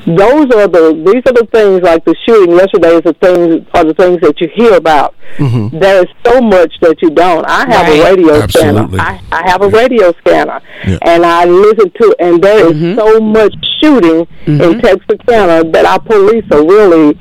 [0.06, 3.84] those are the these are the things like the shooting yesterday is the things are
[3.84, 5.14] the things that you hear about.
[5.38, 5.78] Mm-hmm.
[5.78, 7.46] There is so much that you don't.
[7.46, 8.00] I have Right.
[8.00, 8.98] a radio Absolutely.
[8.98, 9.20] scanner.
[9.32, 10.98] I, I have a radio scanner, Yeah.
[11.04, 12.98] and I listen to, and there is mm-hmm.
[13.00, 14.80] so much shooting in mm-hmm.
[14.80, 17.18] Texas, Texarkana that our police are really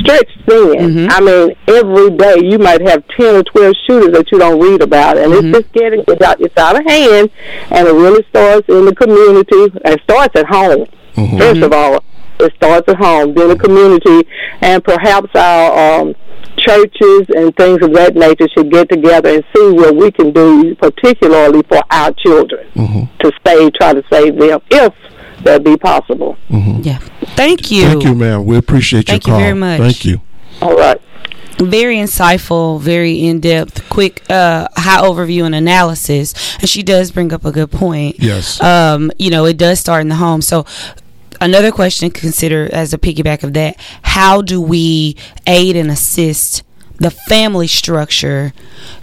[0.00, 0.74] stretched thin.
[0.74, 1.06] Mm-hmm.
[1.10, 4.82] I mean, every day you might have ten or twelve shooters that you don't read
[4.82, 5.54] about, and it's mm-hmm.
[5.54, 7.30] just getting it's out, it's out of hand,
[7.70, 9.78] and it really starts in the community.
[9.84, 10.86] It starts at home.
[11.14, 11.38] Mm-hmm.
[11.38, 12.04] First of all,
[12.40, 14.28] it starts at home, then the community,
[14.60, 16.14] and perhaps our um,
[16.56, 20.74] churches and things of that nature should get together and see what we can do,
[20.76, 22.66] particularly for our children,
[23.20, 24.94] to save, try to save them, if
[25.44, 26.36] that be possible.
[26.48, 26.98] Yeah.
[27.36, 27.84] Thank you.
[27.86, 28.44] Thank you, ma'am.
[28.44, 29.40] We appreciate Thank your call.
[29.40, 29.80] Thank you very much.
[29.80, 30.20] Thank you.
[30.60, 31.00] All right.
[31.58, 36.34] very insightful, very in depth, quick, uh, high overview and analysis.
[36.58, 38.16] And she does bring up a good point.
[38.18, 38.60] Yes.
[38.62, 40.42] Um, you know, it does start in the home.
[40.42, 40.64] So
[41.40, 45.16] another question to consider as a piggyback of that, how do we
[45.46, 46.62] aid and assist
[47.02, 48.52] the family structure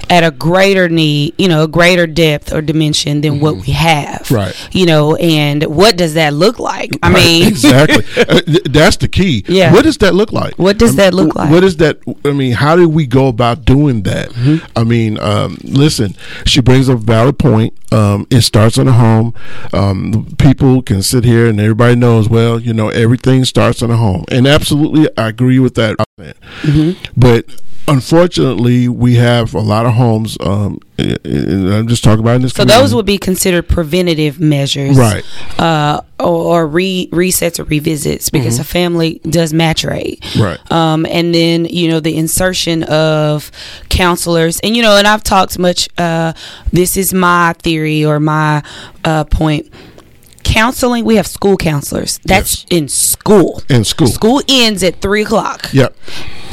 [0.09, 4.21] at a greater need, you know, a greater depth or dimension than what we have.
[4.21, 4.35] Mm-hmm.
[4.35, 4.69] Right.
[4.71, 6.91] You know, and what does that look like?
[7.03, 8.05] I Right, mean, exactly.
[8.17, 9.43] Uh, th- that's the key.
[9.47, 9.73] Yeah.
[9.73, 10.57] What does that look like?
[10.57, 11.51] What does I mean, that look like?
[11.51, 11.99] What is that?
[12.25, 14.29] I mean, how do we go about doing that?
[14.29, 14.65] Mm-hmm.
[14.77, 17.73] I mean, um, listen, she brings up a valid point.
[17.91, 19.33] Um, it starts in the home.
[19.73, 23.97] Um, people can sit here and everybody knows, well, you know, everything starts in the
[23.97, 24.25] home.
[24.29, 25.97] And absolutely, I agree with that.
[26.19, 26.91] Mm-hmm.
[27.19, 27.45] But
[27.89, 30.37] unfortunately, we have a lot of homes.
[30.39, 32.53] Um, and I'm just talking about in this.
[32.53, 35.23] So those would be considered preventative measures, Right.
[35.57, 38.61] Uh, or, or re resets or revisits because Mhm.
[38.61, 40.57] a family does match rate, Right.
[40.71, 43.49] Um, and then you know the insertion of
[43.89, 45.87] counselors, and you know, and I've talked much.
[45.97, 46.33] Uh,
[46.73, 48.61] this is my theory or my
[49.05, 49.67] uh, point.
[50.53, 52.19] Counseling, we have school counselors.
[52.25, 53.61] That's in school.
[53.69, 54.07] in school.
[54.07, 55.69] School ends at three o'clock.
[55.73, 55.95] Yep.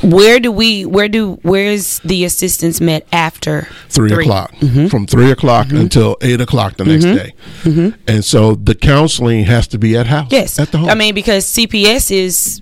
[0.03, 0.85] Where do we?
[0.85, 1.39] Where do?
[1.43, 4.89] Where's the assistance met after three, o'clock Mm-hmm.
[4.89, 7.17] from three o'clock until eight o'clock the next Mhm.
[7.17, 10.59] day and so the counseling has to be at house Yes.
[10.59, 12.61] at the home I mean, because CPS is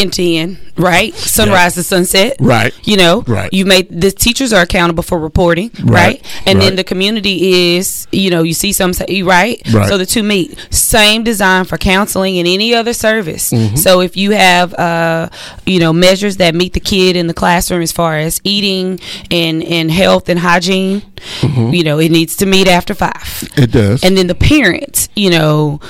[0.00, 1.14] end to end, right?
[1.14, 2.36] Sunrise to sunset.
[2.40, 2.72] Right.
[2.84, 3.52] You know, Right.
[3.52, 5.88] You made the teachers are accountable for reporting, right?
[6.22, 6.24] Right.
[6.46, 9.60] And then the community is, you know, you see some say, right?
[9.72, 9.88] Right.
[9.88, 10.56] So the two meet.
[10.70, 13.50] Same design for counseling and any other service.
[13.50, 13.76] Mhm.
[13.78, 15.28] So if you have, uh,
[15.66, 19.62] you know, measures that meet the kid in the classroom as far as eating and
[19.62, 21.02] and health and hygiene,
[21.42, 21.76] Mhm.
[21.76, 23.48] you know, it needs to meet after five.
[23.56, 25.80] it does And then the parents, you know,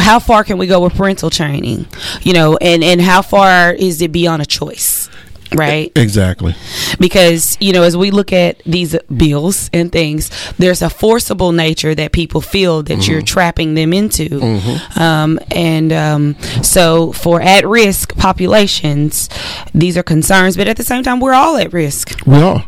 [0.00, 1.86] how far can we go with parental training?
[2.22, 5.08] You know, and and how far is it beyond a choice?
[5.54, 5.92] Right?
[5.96, 6.54] Exactly.
[6.98, 11.94] Because, you know, as we look at these bills and things, there's a forcible nature
[11.94, 14.40] that people feel that you're trapping them into.
[14.96, 19.28] Um, and um, so for at risk populations,
[19.74, 22.12] these are concerns, but at the same time, we're all at risk.
[22.26, 22.64] We are.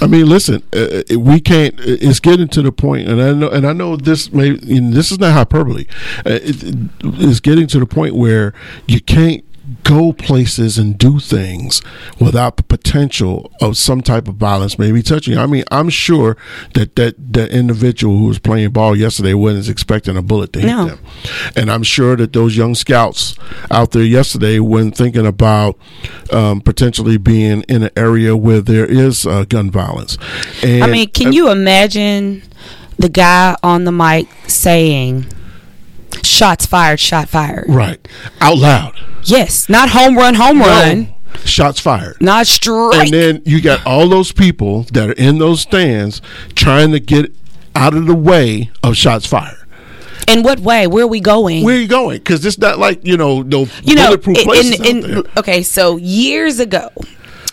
[0.00, 1.78] I mean, listen, uh, uh, we can't.
[1.80, 4.50] uh, It's getting to the point, and I know, and I know this may.
[4.50, 5.86] This is not hyperbole.
[6.26, 6.62] Uh, it,
[7.02, 8.52] it's getting to the point where
[8.86, 9.44] you can't
[9.82, 11.80] go places and do things
[12.20, 15.34] without the potential of some type of violence maybe touching.
[15.34, 15.40] you.
[15.40, 16.36] I mean, I'm sure
[16.74, 20.66] that that that individual who was playing ball yesterday wasn't expecting a bullet to hit
[20.66, 20.86] No.
[20.86, 20.98] them,
[21.56, 23.36] and I'm sure that those young scouts
[23.70, 25.78] out there yesterday weren't thinking about
[26.32, 30.18] um, potentially being in an area where there is uh, gun violence.
[30.62, 32.42] And I mean, can you imagine
[32.98, 35.26] the guy on the mic saying,
[36.22, 37.66] shots fired, shot fired?
[37.68, 38.06] right
[38.40, 38.94] out loud?
[39.24, 42.16] Yes, not home run, home run, Shots fired.
[42.20, 43.00] not strike.
[43.00, 46.22] And then you got all those people that are in those stands
[46.54, 47.32] trying to get
[47.74, 49.58] out of the way of shots fired.
[50.28, 50.86] In what way?
[50.86, 51.64] Where are we going?
[51.64, 52.18] Where are you going?
[52.18, 55.62] Because it's not like you know no you know, bulletproof in, places in, in, okay,
[55.62, 56.88] so years ago,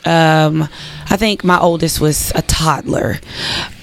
[0.06, 0.64] um,
[1.10, 3.20] I think my oldest was a toddler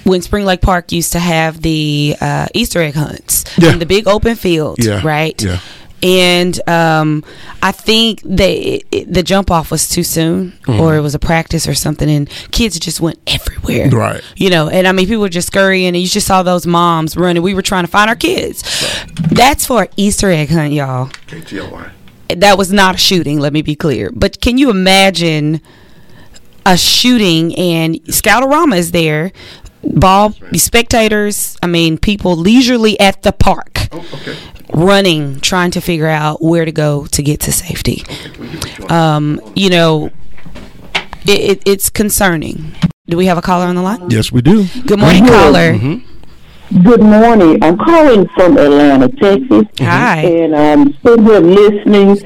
[0.08, 3.72] when Spring Lake Park used to have the uh, Easter egg hunts Yeah.
[3.72, 5.40] in the big open field, Yeah, right?
[5.42, 5.60] yeah.
[6.00, 7.24] And um,
[7.60, 10.78] I think they it, the jump off was too soon, Mhm.
[10.78, 13.88] or it was a practice or something, and kids just went everywhere.
[13.90, 14.20] Right.
[14.36, 17.16] You know, and I mean, people were just scurrying, and you just saw those moms
[17.16, 17.42] running.
[17.42, 18.62] We were trying to find our kids.
[19.32, 21.90] That's for an Easter egg hunt, y'all KTLY.
[22.36, 25.60] that was not a shooting let me be clear but can you imagine
[26.66, 29.32] a shooting and scoutorama is there
[29.84, 33.88] ball spectators i mean people leisurely at the park.
[34.74, 38.04] Running trying to figure out where to go to get to safety.
[38.90, 40.10] Um, you know
[41.26, 42.74] it, it, it's concerning.
[43.06, 44.10] Do we have a caller on the line?
[44.10, 44.66] Yes, we do.
[44.86, 45.72] good morning caller.
[45.74, 46.04] Mhm.
[46.68, 47.64] Good morning.
[47.64, 49.64] I'm calling from Atlanta, Texas.
[49.78, 50.20] Hi.
[50.20, 52.16] And I'm sitting here listening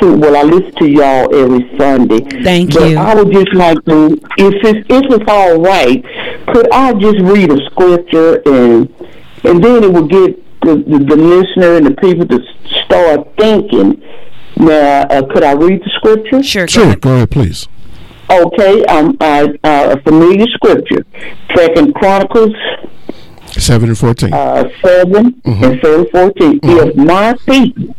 [0.00, 2.20] to, well, I listen to y'all every Sunday.
[2.44, 2.96] Thank but you.
[2.96, 6.04] I would just like to, if it's, if it's all right,
[6.46, 8.88] could I just read a scripture and
[9.42, 12.40] and then it would get the, the, the listener and the people to
[12.84, 14.00] start thinking.
[14.56, 16.42] Now, uh, could I read the scripture?
[16.44, 16.68] Sure.
[16.68, 17.66] Sure, go ahead, please.
[18.30, 21.04] Okay, um, uh, uh, a familiar scripture.
[21.56, 22.54] Second Chronicles
[23.58, 24.32] Seven and fourteen.
[24.32, 25.64] uh, 7 mm-hmm.
[25.64, 26.60] and 7 14.
[26.60, 26.88] Mm-hmm.
[26.88, 27.94] If my people,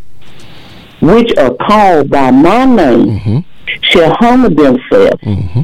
[1.02, 3.38] which are called by my name, mm-hmm.
[3.82, 5.22] shall humble themselves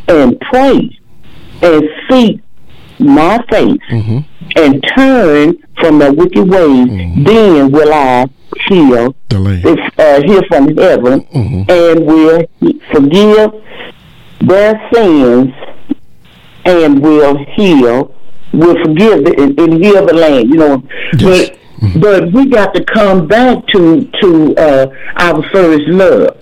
[0.07, 0.99] and pray
[1.61, 2.41] and seek
[2.99, 3.79] my face
[4.55, 6.87] and turn from their wicked ways,
[7.25, 8.27] then will I
[8.69, 11.25] heal, if, uh, hear from heaven
[11.69, 12.43] and will
[12.93, 13.51] forgive
[14.39, 15.53] their sins
[16.65, 18.14] and will heal,
[18.57, 20.49] will forgive the, and, and heal the land.
[20.49, 20.83] You know,
[21.21, 21.57] but
[22.01, 24.87] but we got to come back to to uh,
[25.17, 26.37] our first love.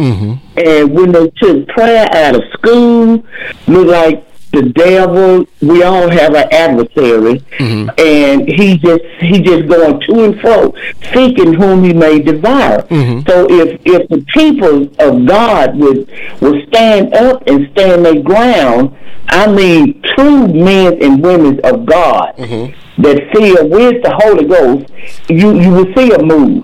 [0.56, 3.23] And when they took prayer out of school,
[3.67, 5.46] look like the devil.
[5.62, 7.89] We all have an adversary, mm-hmm.
[7.98, 10.74] and he just he just going to and fro,
[11.13, 12.84] seeking whom he may devour.
[12.84, 13.28] Mm-hmm.
[13.28, 16.10] So if if the people of God would
[16.42, 18.96] would stand up and stand their ground,
[19.28, 23.02] I mean true men and women of God mm-hmm.
[23.02, 24.94] that feel with the Holy Ghost,
[25.30, 26.63] you you will see a move.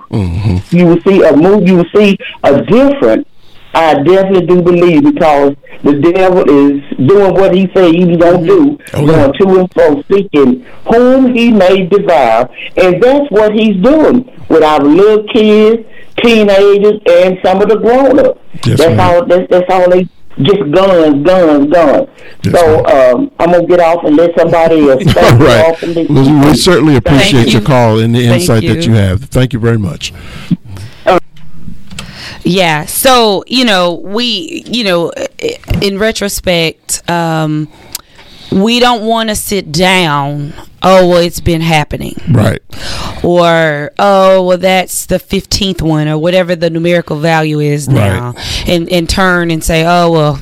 [0.71, 1.67] You will see a move.
[1.67, 3.27] You will see a different.
[3.73, 8.77] I definitely do believe because the devil is doing what he said he's gonna do,
[8.91, 14.63] going to and fro, seeking whom he may devour, and that's what he's doing with
[14.63, 15.87] our little kids,
[16.23, 18.39] teenagers, and some of the grown ups.
[18.65, 18.99] Yes, that's ma'am.
[18.99, 19.25] all.
[19.25, 20.07] That's, that's all they
[20.41, 22.07] just guns, guns, guns.
[22.51, 25.03] so um, I'm gonna get off and let somebody else.
[25.05, 26.09] All Thank you all right.
[26.09, 27.67] Well, we certainly appreciate Thank your you.
[27.67, 28.93] call and the Thank insight that you.
[28.93, 29.23] you have.
[29.25, 30.11] Thank you very much.
[32.43, 32.85] Yeah.
[32.85, 35.11] So, you know, we, you know,
[35.81, 37.71] in retrospect, um,
[38.51, 40.53] we don't want to sit down.
[40.81, 42.15] Oh, well, it's been happening.
[42.29, 42.61] Right.
[43.23, 48.33] Or, oh, well, that's the 15th one, or whatever the numerical value is now.
[48.65, 50.41] And, and turn and say, oh, well,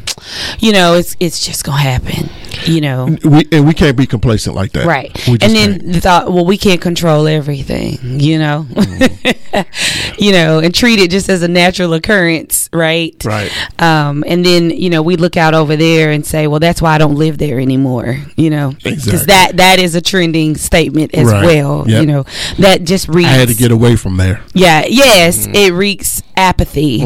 [0.60, 2.30] you know, it's, it's just going to happen,
[2.66, 3.16] you know.
[3.24, 4.86] We and we can't be complacent like that.
[4.86, 5.12] Right.
[5.28, 8.66] And then the thought, well, we can't control everything, you know,
[10.18, 13.16] you know, and treat it just as a natural occurrence, right?
[13.24, 13.52] Right.
[13.82, 16.94] Um, and then you know we look out over there and say, well, that's why
[16.96, 19.26] I don't live there anymore, you know, because Exactly.
[19.28, 21.46] that that is a trending statement as Right.
[21.46, 22.02] well, Yep.
[22.02, 22.26] you know,
[22.60, 23.28] that just reads.
[23.30, 24.42] I had to get away from there.
[24.54, 25.56] Yeah, yes, Mm-hmm.
[25.56, 27.00] it reeks apathy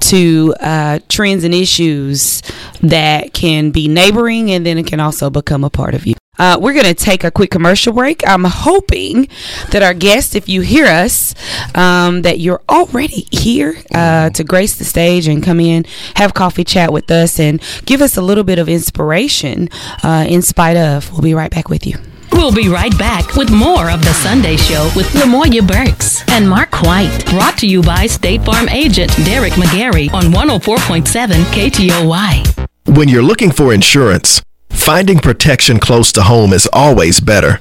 [0.00, 2.42] to uh, trends and issues
[2.80, 6.14] that can be neighboring and then it can also become a part of you.
[6.38, 8.26] Uh, we're going to take a quick commercial break.
[8.26, 9.28] I'm hoping
[9.72, 11.34] that our guests, if you hear us,
[11.74, 15.84] um, that you're already here uh, to grace the stage and come in,
[16.16, 19.68] have coffee chat with us, and give us a little bit of inspiration
[20.02, 21.12] uh, in spite of.
[21.12, 21.98] We'll be right back with you.
[22.32, 26.82] We'll be right back with more of The Sunday Show with Lamoya Burks and Mark
[26.82, 27.24] White.
[27.26, 32.68] Brought to you by State Farm agent Derek McGarry on 104.7 KTOY.
[32.96, 37.60] When you're looking for insurance, finding protection close to home is always better.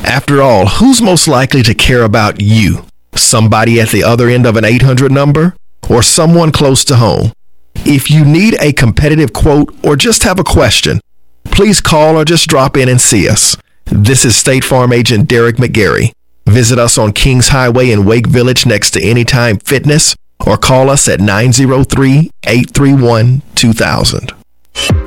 [0.00, 2.84] After all, who's most likely to care about you?
[3.14, 5.54] Somebody at the other end of an 800 number
[5.88, 7.32] or someone close to home?
[7.84, 11.00] If you need a competitive quote or just have a question,
[11.46, 13.56] please call or just drop in and see us.
[13.92, 16.12] This is State Farm agent Derek McGarry.
[16.46, 20.14] Visit us on Kings Highway in Wake Village next to Anytime Fitness
[20.46, 24.32] or call us at 903 831 2000.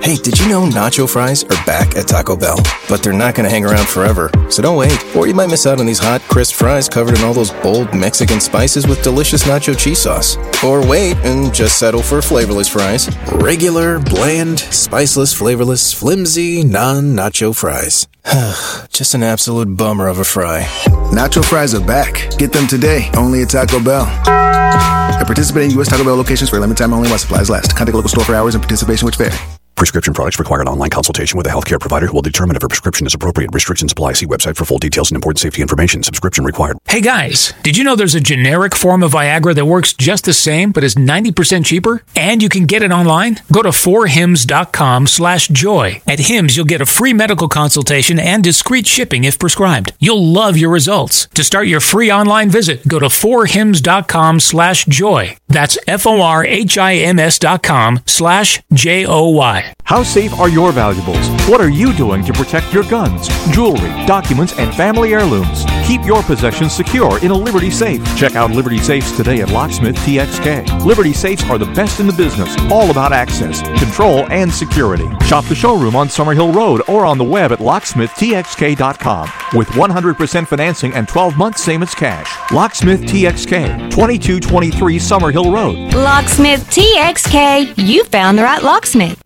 [0.02, 2.58] Hey, did you know nacho fries are back at Taco Bell?
[2.90, 5.66] But they're not going to hang around forever, so don't wait, or you might miss
[5.66, 9.44] out on these hot, crisp fries covered in all those bold Mexican spices with delicious
[9.44, 10.36] nacho cheese sauce.
[10.62, 13.10] Or wait and just settle for flavorless fries.
[13.32, 18.08] Regular, bland, spiceless, flavorless, flimsy, non nacho fries.
[18.90, 20.64] just an absolute bummer of a fry.
[21.12, 22.38] Nacho fries are back.
[22.38, 24.06] Get them today, only at Taco Bell.
[24.06, 25.90] At participating U.S.
[25.90, 27.76] Taco Bell locations for a limited time only while supplies last.
[27.76, 29.38] Contact local store for hours and participation which vary.
[29.84, 32.70] Prescription products require an online consultation with a healthcare provider who will determine if a
[32.70, 33.50] prescription is appropriate.
[33.52, 34.14] Restrictions apply.
[34.14, 36.04] See website for full details and important safety information.
[36.04, 36.78] Subscription required.
[36.88, 40.32] Hey guys, did you know there's a generic form of Viagra that works just the
[40.32, 42.02] same but is 90% cheaper?
[42.16, 43.42] And you can get it online?
[43.52, 46.02] Go to forhims.com slash joy.
[46.08, 49.92] At Hims, you'll get a free medical consultation and discreet shipping if prescribed.
[50.00, 51.26] You'll love your results.
[51.34, 55.36] To start your free online visit, go to forhims.com slash joy.
[55.50, 59.73] That's F-O-R-H-I-M-S dot com slash J-O-Y.
[59.94, 61.30] How safe are your valuables?
[61.48, 65.66] What are you doing to protect your guns, jewelry, documents, and family heirlooms?
[65.86, 68.02] Keep your possessions secure in a Liberty safe.
[68.18, 70.84] Check out Liberty Safes today at Locksmith TXK.
[70.84, 75.06] Liberty Safes are the best in the business, all about access, control, and security.
[75.28, 80.94] Shop the showroom on Summerhill Road or on the web at locksmithtxk.com with 100% financing
[80.96, 82.52] and 12 months same as cash.
[82.52, 85.94] Locksmith TXK, 2223 Summerhill Road.
[85.94, 89.20] Locksmith TXK, you found the right locksmith.